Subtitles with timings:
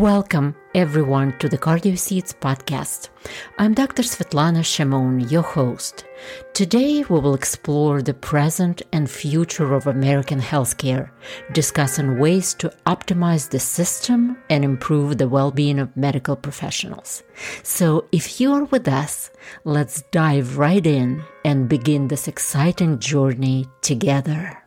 [0.00, 3.10] Welcome, everyone, to the Cardio Seeds podcast.
[3.58, 4.02] I'm Dr.
[4.02, 6.06] Svetlana Chamoun, your host.
[6.54, 11.10] Today, we will explore the present and future of American healthcare,
[11.52, 17.22] discussing ways to optimize the system and improve the well being of medical professionals.
[17.62, 19.30] So, if you're with us,
[19.64, 24.60] let's dive right in and begin this exciting journey together.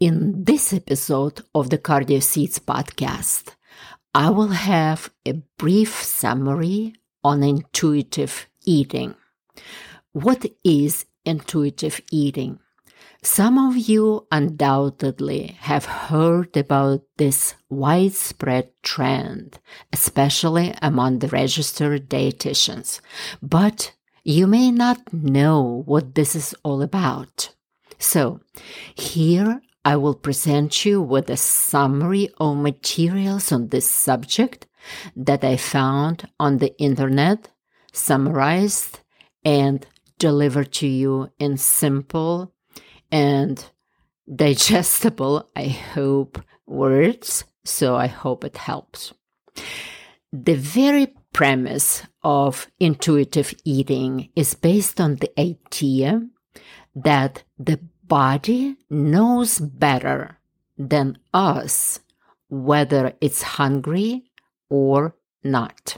[0.00, 3.54] In this episode of the Cardio Seeds podcast,
[4.14, 9.14] I will have a brief summary on intuitive eating.
[10.12, 12.60] What is intuitive eating?
[13.22, 19.58] Some of you undoubtedly have heard about this widespread trend,
[19.92, 23.02] especially among the registered dietitians,
[23.42, 23.92] but
[24.24, 27.54] you may not know what this is all about.
[27.98, 28.40] So,
[28.94, 34.66] here I will present you with a summary of materials on this subject
[35.16, 37.48] that I found on the internet,
[37.92, 39.00] summarized
[39.44, 39.86] and
[40.18, 42.52] delivered to you in simple
[43.10, 43.64] and
[44.32, 47.44] digestible, I hope, words.
[47.64, 49.12] So I hope it helps.
[50.32, 56.22] The very premise of intuitive eating is based on the idea
[56.94, 60.36] that the body knows better
[60.76, 62.00] than us
[62.48, 64.24] whether it's hungry
[64.68, 65.14] or
[65.44, 65.96] not.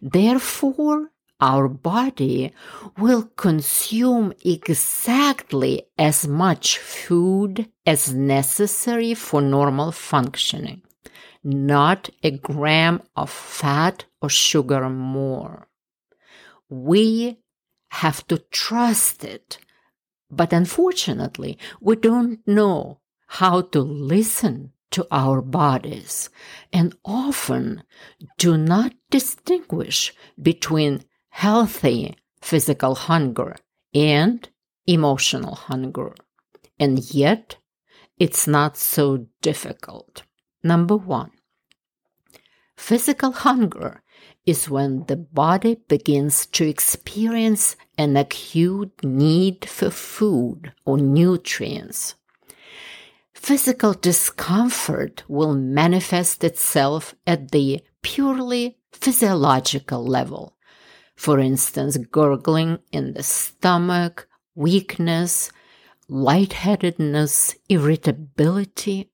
[0.00, 2.52] Therefore, our body
[2.96, 10.82] will consume exactly as much food as necessary for normal functioning,
[11.42, 15.66] not a gram of fat or sugar more.
[16.68, 17.38] We
[17.90, 19.58] have to trust it
[20.36, 26.30] but unfortunately, we don't know how to listen to our bodies
[26.72, 27.82] and often
[28.38, 33.56] do not distinguish between healthy physical hunger
[33.92, 34.48] and
[34.86, 36.14] emotional hunger.
[36.78, 37.56] And yet,
[38.18, 40.22] it's not so difficult.
[40.62, 41.32] Number one,
[42.76, 44.02] physical hunger
[44.46, 52.14] is when the body begins to experience an acute need for food or nutrients.
[53.34, 60.56] Physical discomfort will manifest itself at the purely physiological level.
[61.16, 65.50] For instance, gurgling in the stomach, weakness,
[66.08, 69.10] lightheadedness, irritability.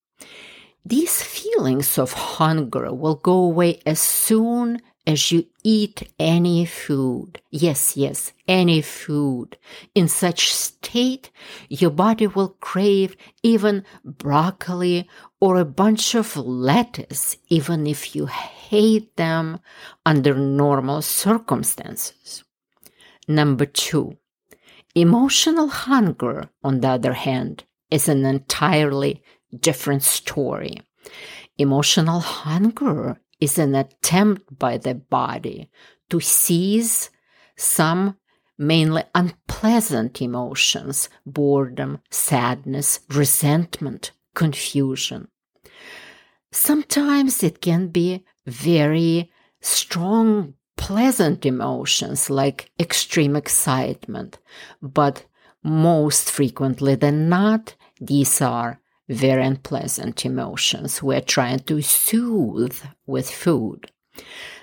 [0.84, 7.96] These feelings of hunger will go away as soon as you eat any food, yes,
[7.96, 9.56] yes, any food,
[9.94, 11.30] in such state,
[11.68, 15.08] your body will crave even broccoli
[15.40, 19.58] or a bunch of lettuce, even if you hate them
[20.04, 22.44] under normal circumstances.
[23.26, 24.18] Number two,
[24.94, 29.22] emotional hunger, on the other hand, is an entirely
[29.58, 30.82] different story.
[31.58, 35.70] Emotional hunger is an attempt by the body
[36.10, 37.10] to seize
[37.56, 38.16] some
[38.58, 45.28] mainly unpleasant emotions boredom, sadness, resentment, confusion.
[46.52, 49.30] Sometimes it can be very
[49.60, 54.38] strong, pleasant emotions like extreme excitement,
[54.82, 55.24] but
[55.62, 63.90] most frequently than not, these are very unpleasant emotions we're trying to soothe with food.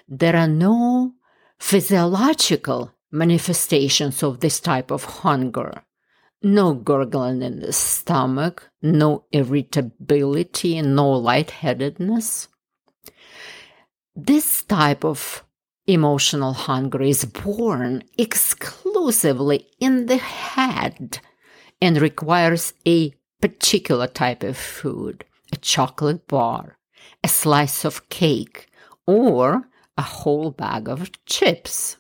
[0.08, 1.14] There are no
[1.60, 5.84] physiological manifestations of this type of hunger.
[6.42, 12.48] No gurgling in the stomach, no irritability, no lightheadedness.
[14.16, 15.44] This type of
[15.88, 21.20] emotional hunger is born exclusively in the head
[21.82, 26.78] and requires a particular type of food, a chocolate bar,
[27.24, 28.68] a slice of cake,
[29.06, 31.98] or a whole bag of chips.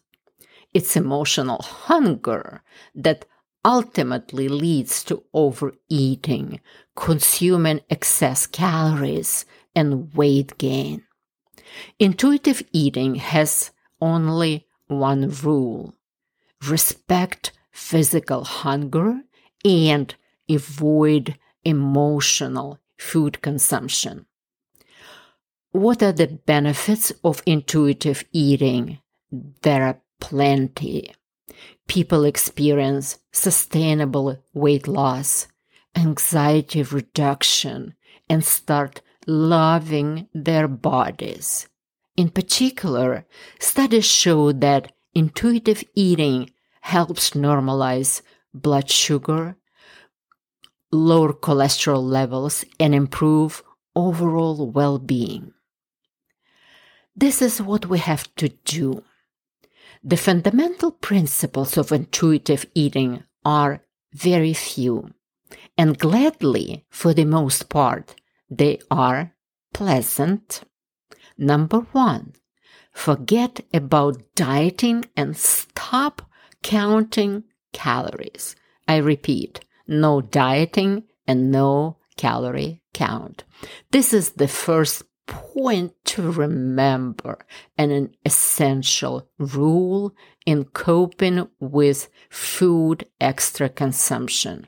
[0.73, 2.61] It's emotional hunger
[2.93, 3.25] that
[3.63, 6.59] ultimately leads to overeating,
[6.95, 9.45] consuming excess calories,
[9.75, 11.03] and weight gain.
[11.99, 15.93] Intuitive eating has only one rule
[16.67, 19.21] respect physical hunger
[19.63, 20.15] and
[20.49, 24.25] avoid emotional food consumption.
[25.71, 28.99] What are the benefits of intuitive eating?
[29.61, 31.13] There are plenty.
[31.88, 35.47] People experience sustainable weight loss,
[35.95, 37.94] anxiety reduction,
[38.29, 41.67] and start loving their bodies.
[42.15, 43.25] In particular,
[43.59, 46.49] studies show that intuitive eating
[46.81, 48.21] helps normalize
[48.53, 49.55] blood sugar,
[50.91, 53.63] lower cholesterol levels, and improve
[53.95, 55.53] overall well being.
[57.15, 59.03] This is what we have to do.
[60.03, 63.81] The fundamental principles of intuitive eating are
[64.13, 65.09] very few,
[65.77, 68.15] and gladly, for the most part,
[68.49, 69.33] they are
[69.73, 70.61] pleasant.
[71.37, 72.33] Number one,
[72.93, 76.21] forget about dieting and stop
[76.63, 77.43] counting
[77.73, 78.55] calories.
[78.87, 83.43] I repeat, no dieting and no calorie count.
[83.91, 87.37] This is the first point to remember
[87.77, 94.67] and an essential rule in coping with food extra consumption,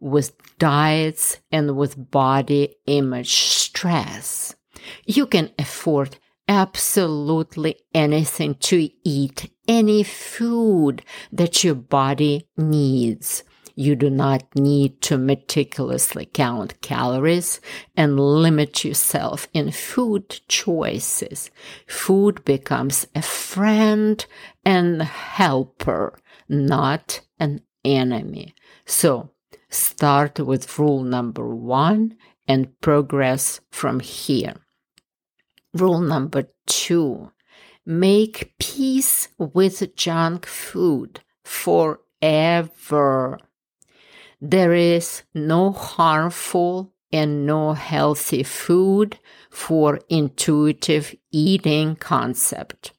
[0.00, 4.54] with diets, and with body image stress.
[5.06, 6.18] You can afford
[6.48, 13.44] absolutely anything to eat, any food that your body needs.
[13.80, 17.62] You do not need to meticulously count calories
[17.96, 21.50] and limit yourself in food choices.
[21.86, 24.22] Food becomes a friend
[24.66, 28.54] and helper, not an enemy.
[28.84, 29.30] So
[29.70, 34.56] start with rule number one and progress from here.
[35.72, 37.32] Rule number two
[37.86, 41.98] make peace with junk food forever.
[44.40, 49.18] There is no harmful and no healthy food
[49.50, 52.92] for intuitive eating concept.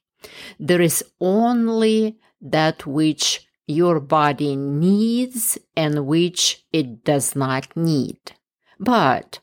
[0.60, 8.32] There is only that which your body needs and which it does not need.
[8.78, 9.38] But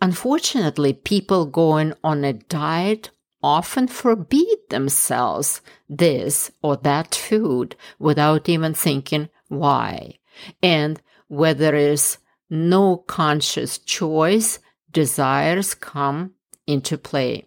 [0.00, 3.10] unfortunately, people going on a diet
[3.42, 10.18] often forbid themselves this or that food without even thinking why.
[10.62, 12.18] And where there is
[12.50, 14.58] no conscious choice,
[14.90, 16.32] desires come
[16.66, 17.46] into play.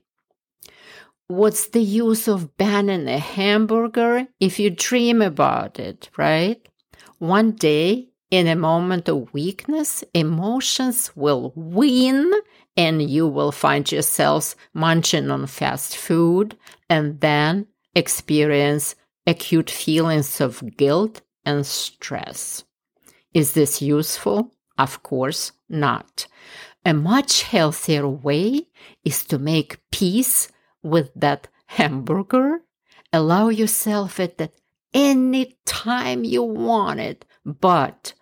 [1.28, 6.66] What's the use of banning a hamburger if you dream about it, right?
[7.20, 12.32] One day, in a moment of weakness, emotions will win
[12.76, 16.58] and you will find yourselves munching on fast food
[16.90, 18.96] and then experience
[19.26, 22.64] acute feelings of guilt and stress.
[23.34, 24.52] Is this useful?
[24.78, 26.28] Of course not.
[26.86, 28.68] A much healthier way
[29.04, 30.48] is to make peace
[30.84, 32.62] with that hamburger.
[33.12, 34.54] Allow yourself it at
[34.94, 38.14] any time you want it, but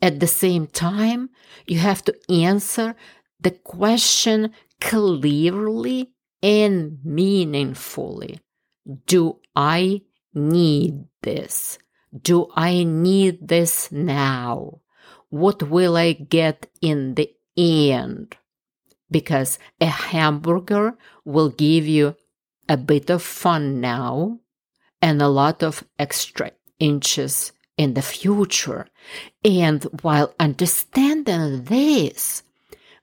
[0.00, 1.30] at the same time,
[1.66, 2.96] you have to answer
[3.40, 6.10] the question clearly
[6.42, 8.40] and meaningfully.
[9.06, 10.02] Do I
[10.34, 11.78] need this?
[12.20, 14.80] Do I need this now?
[15.30, 18.36] What will I get in the end?
[19.10, 22.16] Because a hamburger will give you
[22.68, 24.40] a bit of fun now
[25.00, 28.86] and a lot of extra inches in the future.
[29.44, 32.42] And while understanding this,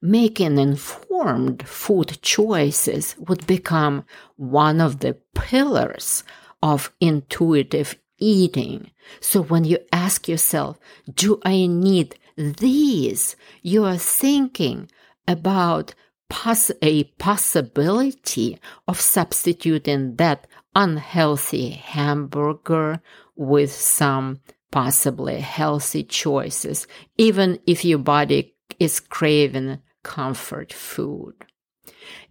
[0.01, 4.05] making informed food choices would become
[4.37, 6.23] one of the pillars
[6.61, 8.91] of intuitive eating.
[9.19, 10.77] So when you ask yourself,
[11.13, 13.35] do I need these?
[13.61, 14.89] You are thinking
[15.27, 15.93] about
[16.29, 23.01] poss- a possibility of substituting that unhealthy hamburger
[23.35, 24.39] with some
[24.71, 31.33] possibly healthy choices, even if your body is craving comfort food.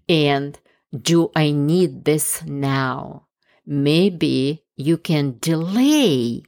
[0.09, 0.59] And
[0.97, 3.26] do I need this now?
[3.66, 6.40] Maybe you can delay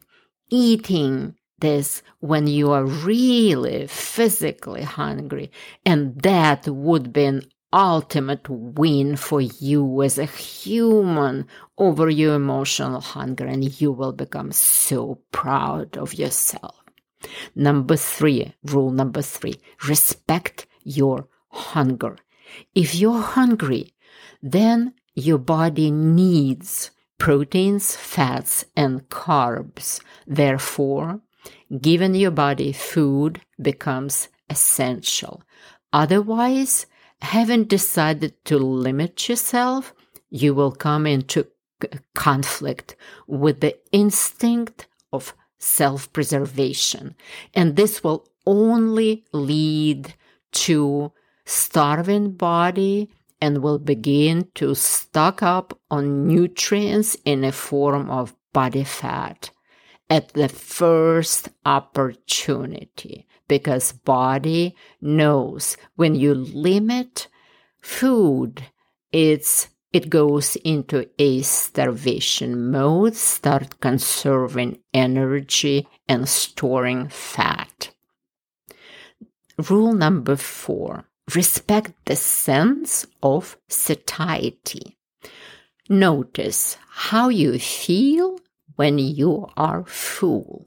[0.50, 5.50] eating this when you are really physically hungry.
[5.84, 13.00] And that would be an ultimate win for you as a human over your emotional
[13.00, 13.46] hunger.
[13.46, 16.76] And you will become so proud of yourself.
[17.56, 22.16] Number three, rule number three, respect your hunger.
[22.76, 23.92] If you're hungry,
[24.40, 30.00] then your body needs proteins, fats, and carbs.
[30.26, 31.20] Therefore,
[31.80, 35.42] giving your body food becomes essential.
[35.92, 36.86] Otherwise,
[37.20, 39.94] having decided to limit yourself,
[40.30, 41.46] you will come into
[42.14, 42.96] conflict
[43.26, 47.14] with the instinct of self preservation.
[47.54, 50.14] And this will only lead
[50.52, 51.12] to
[51.44, 53.10] starving body
[53.40, 59.50] and will begin to stock up on nutrients in a form of body fat
[60.08, 67.28] at the first opportunity because body knows when you limit
[67.80, 68.62] food
[69.12, 77.90] it's it goes into a starvation mode start conserving energy and storing fat.
[79.68, 84.96] Rule number 4 respect the sense of satiety
[85.90, 88.38] notice how you feel
[88.76, 90.66] when you are full.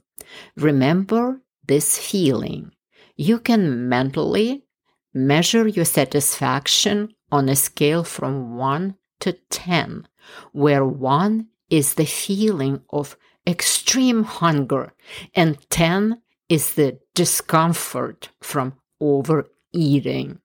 [0.57, 2.71] Remember this feeling.
[3.15, 4.65] You can mentally
[5.13, 10.07] measure your satisfaction on a scale from 1 to 10,
[10.51, 13.17] where 1 is the feeling of
[13.47, 14.93] extreme hunger
[15.33, 20.39] and 10 is the discomfort from overeating.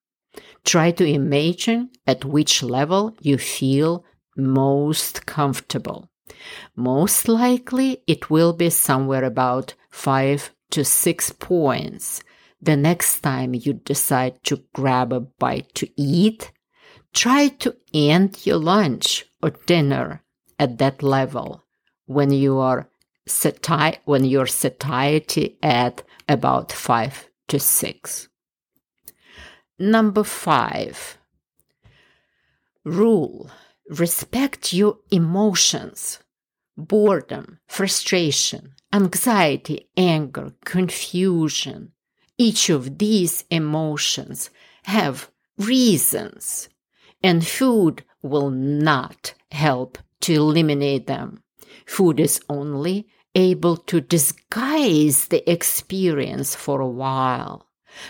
[0.68, 4.04] Try to imagine at which level you feel
[4.36, 6.10] most comfortable.
[6.76, 12.22] Most likely, it will be somewhere about five to six points.
[12.60, 16.52] The next time you decide to grab a bite to eat,
[17.14, 20.22] try to end your lunch or dinner
[20.58, 21.64] at that level
[22.04, 22.90] when you are
[23.26, 28.28] sati- when your satiety at about five to six.
[29.78, 31.18] Number five,
[32.84, 33.50] rule
[33.88, 36.18] respect your emotions
[36.76, 41.92] boredom, frustration, anxiety, anger, confusion.
[42.38, 44.50] Each of these emotions
[44.84, 46.68] have reasons,
[47.22, 51.42] and food will not help to eliminate them.
[51.84, 57.66] Food is only able to disguise the experience for a while.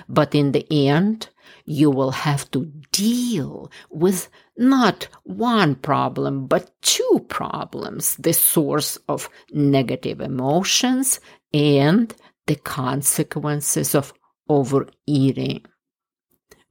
[0.09, 1.29] But in the end,
[1.65, 9.29] you will have to deal with not one problem, but two problems the source of
[9.53, 11.21] negative emotions
[11.53, 12.15] and
[12.47, 14.13] the consequences of
[14.49, 15.65] overeating.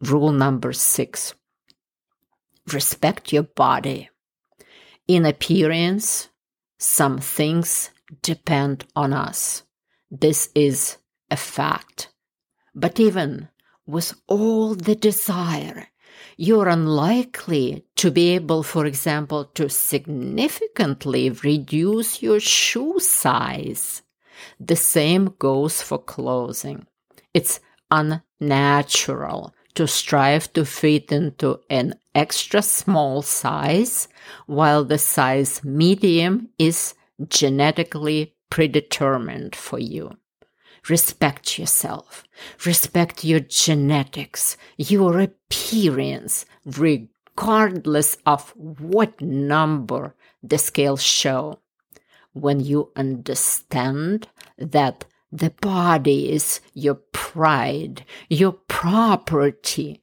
[0.01, 1.33] Rule number six
[2.73, 4.09] respect your body.
[5.07, 6.29] In appearance,
[6.77, 7.91] some things
[8.21, 9.63] depend on us.
[10.11, 10.97] This is
[11.31, 12.09] a fact.
[12.75, 13.49] But even
[13.87, 15.87] with all the desire,
[16.35, 24.03] you're unlikely to be able, for example, to significantly reduce your shoe size.
[24.59, 26.85] The same goes for clothing.
[27.33, 34.07] It's unnatural to strive to fit into an extra small size
[34.45, 36.93] while the size medium is
[37.27, 40.17] genetically predetermined for you.
[40.89, 42.23] Respect yourself.
[42.65, 51.59] Respect your genetics, your appearance, regardless of what number the scales show.
[52.33, 60.01] When you understand that the body is your pride, your property,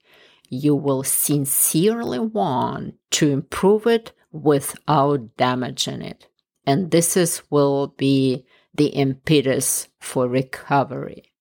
[0.50, 6.28] you will sincerely want to improve it without damaging it.
[6.66, 11.32] And this is will be the impetus for recovery.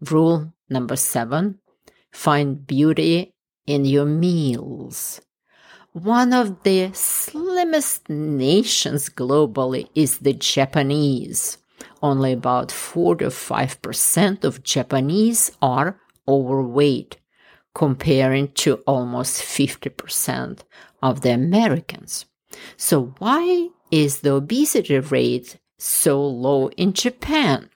[0.00, 1.58] Rule number seven
[2.12, 3.34] find beauty
[3.66, 5.20] in your meals.
[5.92, 11.58] One of the slimmest nations globally is the Japanese.
[12.02, 17.18] Only about 4 to 5% of Japanese are overweight,
[17.74, 20.60] comparing to almost 50%
[21.02, 22.26] of the Americans.
[22.76, 27.68] So, why is the obesity rate so low in Japan.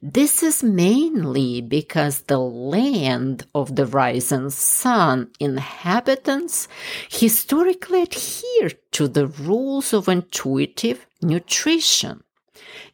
[0.00, 6.68] This is mainly because the land of the rising sun inhabitants
[7.10, 12.22] historically adhere to the rules of intuitive nutrition.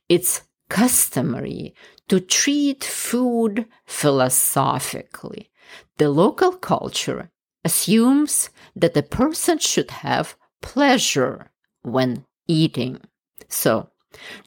[0.08, 1.74] It's customary
[2.08, 5.50] to treat food philosophically.
[5.98, 7.30] The local culture
[7.64, 11.50] assumes that a person should have pleasure
[11.82, 13.00] when eating.
[13.48, 13.90] So,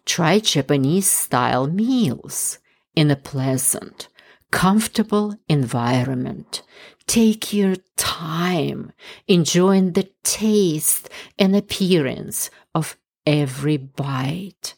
[0.06, 2.60] Try Japanese style meals
[2.96, 4.08] in a pleasant,
[4.52, 6.62] comfortable environment.
[7.08, 8.92] Take your time
[9.28, 14.76] enjoying the taste and appearance of every bite.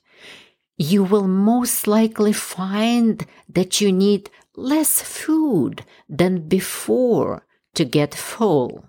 [0.77, 8.85] You will most likely find that you need less food than before to get full.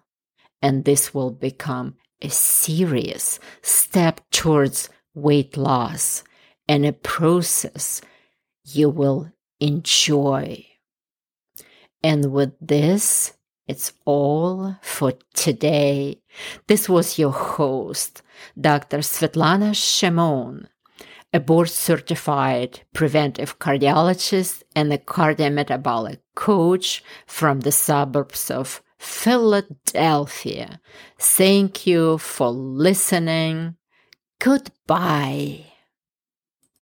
[0.62, 6.22] And this will become a serious step towards weight loss
[6.68, 8.00] and a process
[8.64, 10.64] you will enjoy.
[12.02, 13.32] And with this,
[13.66, 16.20] it's all for today.
[16.68, 18.22] This was your host,
[18.60, 18.98] Dr.
[18.98, 20.68] Svetlana Chamoun,
[21.32, 30.80] a board certified preventive cardiologist and a cardiometabolic coach from the suburbs of Philadelphia.
[31.18, 33.76] Thank you for listening.
[34.38, 35.66] Goodbye.